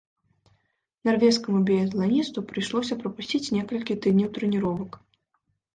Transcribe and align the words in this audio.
Нарвежскаму 1.09 1.59
біятланісту 1.69 2.45
прыйшлося 2.53 2.93
прапусціць 3.03 3.45
некалькі 3.59 4.01
тыдняў 4.07 4.29
трэніровак. 4.41 5.01